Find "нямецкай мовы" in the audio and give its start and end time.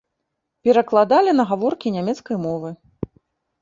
2.01-2.69